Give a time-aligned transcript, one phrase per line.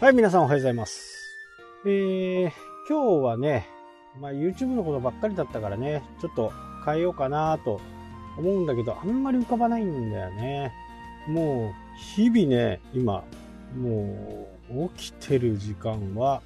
[0.00, 1.36] はい、皆さんおはようございます。
[1.84, 2.50] えー、
[2.88, 3.68] 今日はね、
[4.18, 6.54] まあ、YouTube のことばっかりだったからね、ちょっと
[6.86, 7.82] 変えようかなと
[8.38, 10.72] 思うんだけど、あんまり浮かばないんだよね。
[11.28, 13.22] もう、日々ね、今、
[13.76, 16.40] もう、起きてる時間は、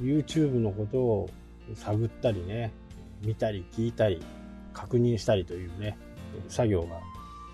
[0.00, 1.30] YouTube のことを
[1.76, 2.72] 探ったりね、
[3.22, 4.20] 見たり聞いたり、
[4.72, 5.96] 確認したりというね、
[6.48, 6.98] 作業が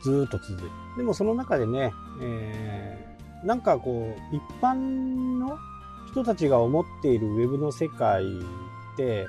[0.02, 0.62] ずっと続いて。
[0.96, 1.92] でもその中でね、
[2.22, 3.11] えー
[3.44, 4.74] なんかこう、一般
[5.38, 5.58] の
[6.10, 9.26] 人たちが思っているウェブの世界って、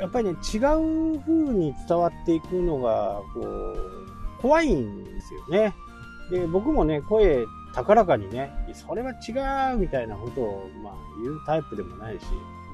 [0.00, 5.74] やっぱりね、違う風に伝わっていくのが、こう、怖いんですよね。
[6.30, 7.44] で、僕もね、声
[7.74, 12.24] 高らかにね、それは違うみたいなことを、まあ、言うタイプでもないし、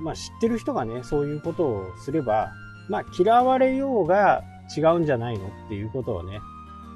[0.00, 2.52] まあ、知ってる人がね、そういうことをすれば、
[2.88, 4.42] まあ、嫌われようが
[4.76, 6.40] 違うんじゃないのっていうことをね、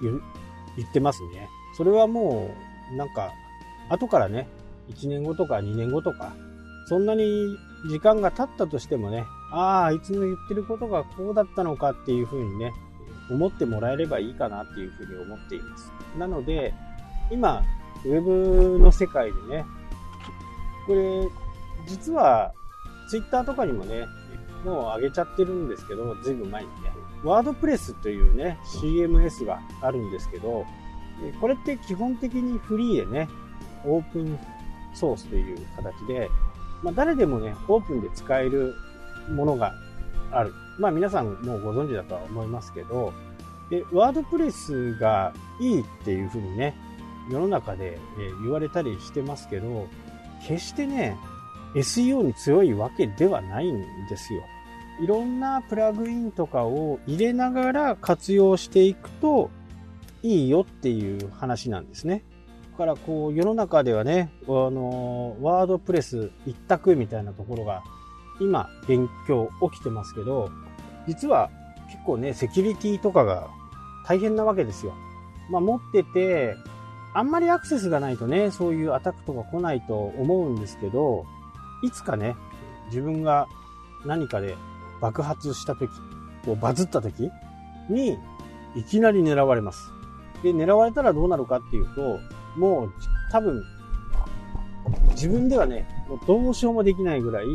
[0.02, 0.20] 言
[0.77, 1.48] 言ってますね。
[1.77, 2.50] それはも
[2.92, 3.32] う、なんか、
[3.88, 4.48] 後からね、
[4.90, 6.34] 1年後とか2年後とか、
[6.86, 7.56] そんなに
[7.88, 12.72] 時間が経ったとしてもね、ああ、いつの言ってることがこうだったのかっていうふうにね、
[13.30, 15.92] 思ってもらえればいいかなっていうふうに思っています。
[16.18, 16.74] なので、
[17.30, 17.62] 今、
[18.05, 19.64] ウェブの世界でね、
[20.86, 21.28] これ、
[21.86, 22.52] 実は、
[23.08, 24.06] ツイッターとかにもね、
[24.64, 30.66] もう上げちゃってるんですけど、ずいぶん前にね、ワードプレスというね、CMS があるんですけど、
[31.40, 33.28] これって基本的にフリーでね、
[33.84, 34.38] オープン
[34.94, 36.28] ソースという形で、
[36.82, 38.74] まあ、誰でもね、オープンで使える
[39.30, 39.72] ものが
[40.30, 40.52] ある。
[40.78, 43.12] まあ皆さんもうご存知だとは思いますけど、
[43.70, 46.74] で、ワードプレスがいいっていうふうにね、
[47.30, 47.98] 世の中で、
[48.42, 49.88] 言われたりしてますけど、
[50.46, 51.16] 決してね、
[51.74, 54.42] SEO に強いわけではないんですよ。
[55.00, 59.50] いろんなプラグインとかを入れながら活用していくと
[60.22, 62.22] いいよっていう話なんですね。
[62.77, 67.83] からこう世の中ではね、あの、ワードプレス一択みたいなところが
[68.40, 70.51] 今勉強起きてますけど、
[71.07, 71.51] 実は
[71.90, 73.48] 結構ね、セキュリティとかが
[74.07, 74.92] 大変なわけですよ。
[75.51, 76.57] まあ持ってて、
[77.14, 81.24] あんまりアクセスがないとね、そういうアタックとか来ないと思うんですけど、
[81.83, 82.34] いつかね、
[82.86, 83.46] 自分が
[84.05, 84.57] 何かで
[85.01, 85.90] 爆発した時、
[86.45, 87.30] こうバズった時
[87.89, 88.18] に、
[88.74, 89.92] いきなり狙われます。
[90.42, 92.18] で、狙われたらどうなるかっていうと、
[92.56, 92.92] もう
[93.30, 93.62] 多分、
[95.10, 97.46] 自分ではね、もうどうしようもできないぐらい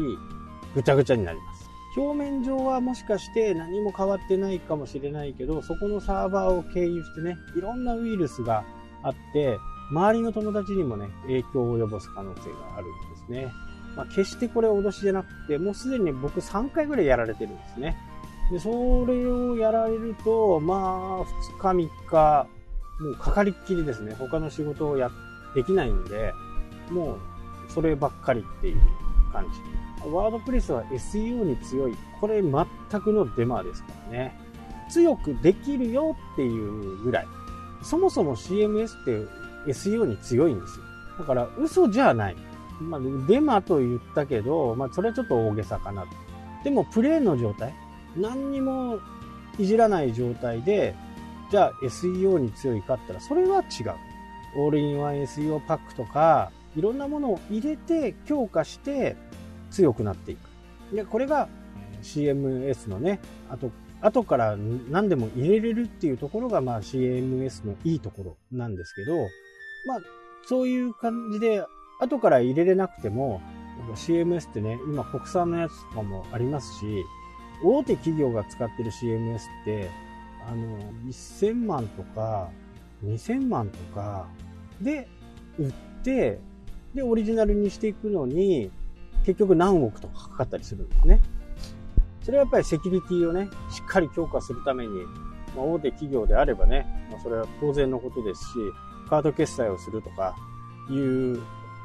[0.73, 1.69] ぐちゃぐちゃになります。
[1.97, 8.63] 表面上はもしかして何も変わってないかもしれないけど、そこのサーバーを経由してね、いろんなウイルスが
[9.03, 9.57] あって、
[9.91, 13.51] 周りの友達にもね、影響を及ぼす可能性があるんですね。
[13.95, 17.97] まあ、決してこれ脅しじゃなくて、もうすでに僕3回ぐらいやられてるんですね。
[18.51, 18.69] で、そ
[19.05, 21.25] れをやられると、まあ、
[21.57, 22.47] 2日3日、
[22.99, 24.15] もうかかりっきりですね。
[24.17, 25.09] 他の仕事をや、
[25.55, 26.33] できないんで、
[26.91, 28.81] もう、そればっかりっていう
[29.31, 30.09] 感じ。
[30.09, 31.95] ワードプレスは SEO に強い。
[32.19, 34.39] これ全くのデマですからね。
[34.89, 37.27] 強くできるよっていうぐらい。
[37.81, 40.85] そもそも CMS って SEO に強いんですよ。
[41.19, 42.35] だから嘘じゃない。
[42.81, 46.05] まあ、デマと言ったけど、まあ、それはちょっと大げさかな。
[46.63, 47.73] でも、プレーンの状態
[48.15, 48.99] 何にも
[49.57, 50.95] いじらない状態で、
[51.51, 53.95] じゃあ SEO に強いかって言ったら、それは違う。
[54.57, 59.15] オールインワン SEO パックとか、いろんなものを入れて強化して
[59.71, 60.95] 強くなっていく。
[60.95, 61.49] で、これが
[62.01, 63.71] CMS のね、あと、
[64.01, 64.55] 後から
[64.89, 69.17] 何でも入れれるっていうところが、まあ CMS のいいところなんですけど、
[69.87, 69.99] まあ、
[70.47, 71.63] そういう感じで、
[71.99, 73.41] 後から入れれなくても、
[73.95, 76.85] CMS ってね、今国産のやつとかもありますし、
[77.63, 79.89] 大手企業が使ってる CMS って、
[80.49, 82.49] あの、1000万とか、
[83.03, 84.27] 2000万とか
[84.81, 85.07] で
[85.57, 85.71] 売っ
[86.03, 86.39] て、
[86.93, 88.71] で、オリジナルにしていくのに、
[89.25, 91.21] 結局何億とかかかったりするんですね。
[92.23, 95.03] それはやっぱりセキュリティをね、しっかり強化するために、
[95.55, 98.47] まあ、大手企業であればね、まあ、それは当然のことですし、
[99.07, 100.35] カード決済をするとか
[100.89, 101.41] いう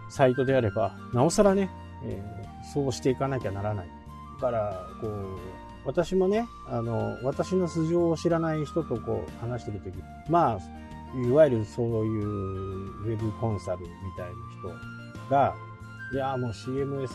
[0.08, 1.70] サイトであれば、なおさらね、
[2.05, 3.88] えー、そうしていかなきゃならない。
[4.37, 5.38] だから、こう、
[5.84, 9.94] 私もね、あの、私の素性を知らない人とこう話してるとき、
[10.28, 13.86] まあ、いわゆるそういうウェブコンサルみ
[14.16, 14.32] たいな
[15.26, 15.54] 人が、
[16.12, 17.08] いや、もう CMS、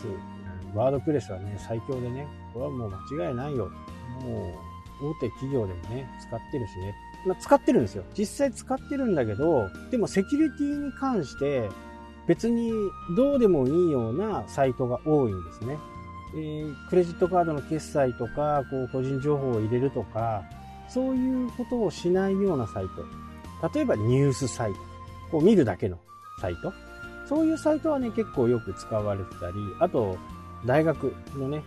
[0.74, 3.70] ワードプレスはね、最強でね、これはもう間違いないよ。
[4.22, 4.54] も
[5.02, 6.94] う、大手企業でもね、使ってるしね。
[7.26, 8.04] まあ、使ってるんですよ。
[8.16, 11.68] 実際使ってるんだけど、でもセキュリティに関して、
[12.26, 12.72] 別に
[13.16, 15.78] どうでもいいようなサイトが多いんですね。
[16.34, 20.44] えー、クレジットカードの決済とか、こう、個人情報を入れるとか、
[20.88, 22.84] そういうことをしないようなサイ
[23.60, 23.70] ト。
[23.74, 24.78] 例えばニュースサイト。
[25.30, 25.98] こう見るだけの
[26.40, 26.72] サイト。
[27.28, 30.18] そういうサイトはね、結構よく使われてたり、あと、
[30.66, 31.62] 大学のね、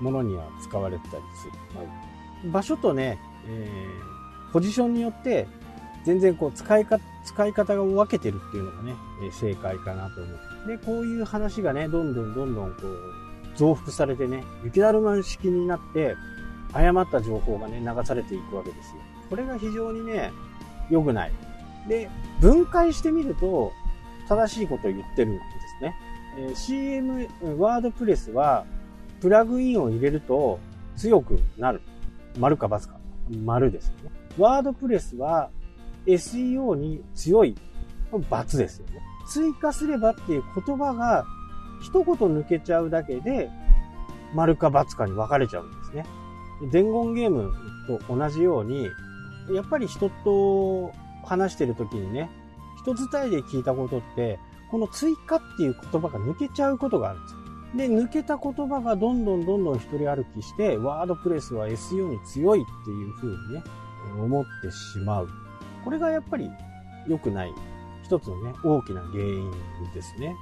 [0.00, 1.52] ものには使われてたりする。
[1.74, 1.80] ま
[2.48, 5.46] あ、場所とね、えー、ポジションによって、
[6.04, 10.32] 全然こう使いか、使い方が分けてるっていうのがね、え正解かなと思
[10.64, 10.68] う。
[10.68, 16.16] で、こういう話がね、どんどんどんどんこう、増幅されてね、雪だるま式になって、
[16.72, 18.96] 誤った情報がね、流されていくわけですよ。
[19.28, 20.32] これが非常にね、
[20.90, 21.32] 良くない。
[21.88, 22.08] で、
[22.40, 23.72] 分解してみると、
[24.28, 25.40] 正しいことを言ってるんで
[25.78, 25.96] すね。
[26.38, 27.28] えー、CM、
[27.58, 28.64] ワードプレスは、
[29.20, 30.58] プラグインを入れると
[30.96, 31.80] 強くなる。
[32.38, 32.96] 丸か×か。
[33.44, 34.10] 丸ですよね。
[34.38, 35.50] ワードプレスは
[36.06, 37.56] SEO に強い。
[38.12, 39.00] ×ですよね。
[39.28, 41.24] 追加すればっていう言葉が
[41.82, 43.50] 一言抜けちゃうだけで、
[44.34, 46.06] 丸か×かに分かれちゃうんですね。
[46.70, 47.52] 伝言ゲーム
[47.86, 48.88] と同じように、
[49.50, 50.92] やっぱり人と
[51.24, 52.30] 話してる時にね、
[52.82, 54.38] 人伝いで聞いたことって、
[54.70, 57.42] この追加っていう言葉が抜けちゃうことがあるんですよ。
[57.74, 63.64] で、抜けた言葉がどんどんどんどん一人歩きして、ワードプレスは SEO に強いっていう風にね、
[64.18, 65.28] 思ってしまう。
[65.84, 66.50] これがやっぱり
[67.08, 67.54] 良くない
[68.04, 69.50] 一つのね、大きな原因
[69.94, 70.36] ですね。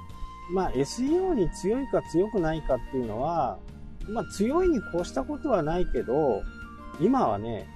[0.53, 3.57] まあ SEO に強いか強くないかっていうのは、
[4.09, 6.41] まあ強いに越したことはないけど、
[6.99, 7.67] 今はね、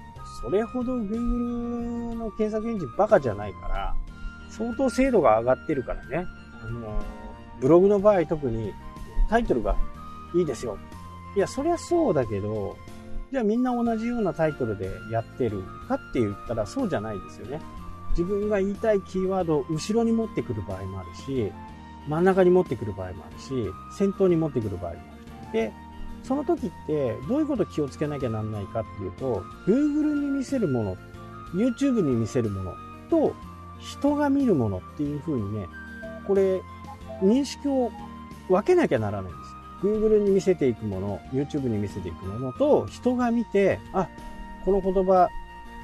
[0.41, 3.95] それほど Google の検索エンジンバカじゃないから、
[4.49, 6.25] 相当精度が上がってるからね。
[6.63, 7.01] あの、
[7.59, 8.73] ブログの場合特に
[9.29, 9.75] タイトルが
[10.35, 10.77] いいですよ。
[11.35, 12.77] いや、そりゃそうだけど、
[13.31, 17.59] じゃあみんな同じようなタイトルでやってるかって言ったらそうじゃないですよね。
[18.11, 21.51] 自分が言いたいキーワードを後ろに持ってくる場合もあるし、
[22.07, 23.51] 真ん中に持ってくる場合もあるし、
[23.97, 25.51] 先頭に持ってくる場合もある。
[25.53, 25.73] で、
[26.23, 30.97] その時ってどういうこと気をつけなきゃなんないかっていうと、Google に見せるもの、
[31.53, 32.73] YouTube に見せるもの
[33.09, 33.33] と
[33.79, 35.67] 人が見るものっていう風にね、
[36.27, 36.61] これ
[37.21, 37.91] 認識を
[38.49, 39.55] 分けなきゃならないんです。
[39.85, 44.07] Google に見せていくもの、YouTube に見せていくものと人が見て、あ、
[44.63, 45.29] この言葉、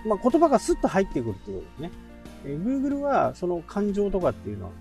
[0.07, 1.91] まあ、言葉がスッと入ってくるってことですね。
[2.45, 4.71] Google はその感情とかっていうのは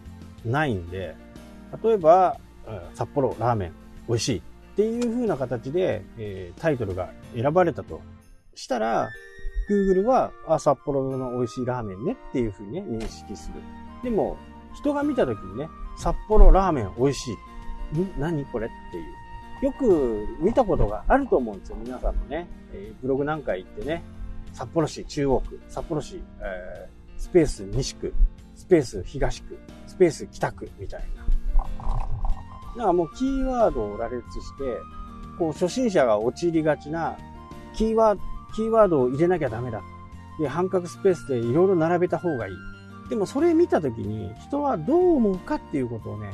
[0.46, 1.14] ないんで、
[1.82, 2.38] 例えば、
[2.94, 3.72] 札幌ラーメン
[4.08, 4.42] 美味しいっ
[4.76, 8.00] ていう風な形で、えー、タイトルが選ばれたと
[8.54, 9.08] したら、
[9.68, 13.54] Google は、あ、札幌の美味しいラーメンねっていう風にね、認識する。
[14.02, 14.36] でも、
[14.74, 17.30] 人が見た時にね、札幌ラーメン美味し
[17.94, 17.98] い。
[17.98, 18.12] ん？
[18.18, 19.66] 何これっていう。
[19.66, 21.76] よく見たことがあると思うんですよ。
[21.84, 22.48] 皆さんもね。
[22.72, 24.02] えー、ブログなんか行ってね、
[24.52, 28.14] 札幌市中央区、札幌市、えースペース西区、
[28.54, 31.19] スペース東区、スペース北区みたいな。
[32.76, 34.78] だからもうキーワードを羅列して、
[35.38, 37.16] こう初心者が陥りがちな
[37.74, 38.20] キーワード、
[38.54, 39.82] キーワードを入れなきゃダメだ。
[40.38, 42.54] で、半角スペースでいろいろ並べた方がいい。
[43.08, 46.32] でもそれ見たときに人はどう思うかっていうことをね、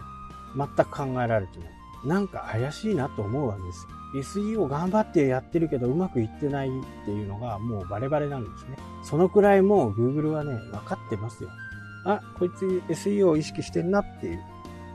[0.56, 1.68] 全く考えられてない。
[2.04, 3.86] なんか怪しいなと思うわけです。
[4.38, 6.70] SEO 頑張ってやってるけどうまくいってないっ
[7.04, 8.76] ていうのがもうバレバレなんですね。
[9.02, 11.50] そのくらいもう Google はね、分かってますよ。
[12.04, 14.40] あ、こいつ SEO を意識してんなっていう。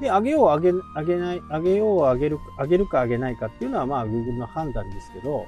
[0.01, 5.45] で、上げよう上げ、上げない、上げよう上げる、上げるか上げないかっていうのはまあ Google の判断ですけど、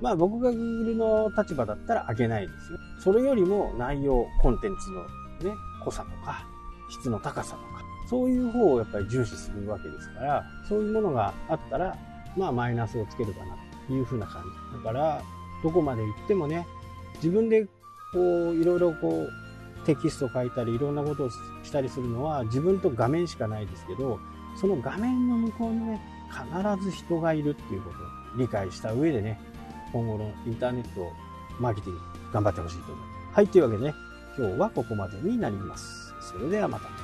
[0.00, 2.78] まあ僕が Google の立場だったら上げないですよ。
[3.00, 5.02] それよりも内容、コンテンツの
[5.50, 6.46] ね、濃さとか、
[6.88, 11.96] 質の高さとか、そういう方をやっぱり重視するわけですから、そういうものがあったら、
[12.36, 13.56] まあマイナスをつけるかな
[13.88, 14.78] というふうな感じ。
[14.78, 15.20] だから、
[15.64, 16.68] どこまで行ってもね、
[17.16, 17.66] 自分で
[18.12, 19.47] こう、いろいろこう、
[19.88, 24.20] テキスト書いたり、いろんなことをしたりするのは自分と画面しかないですけど、
[24.54, 28.02] その画面の向こうにね、必ず人がいるっていうことを
[28.36, 29.40] 理解した上でね、
[29.90, 31.10] 今後のインターネット
[31.58, 32.00] マーケティング
[32.34, 33.34] 頑張ってほしいと思います。
[33.36, 33.94] はい、というわけでね、
[34.36, 36.12] 今日はここまでになります。
[36.20, 36.97] それではまた。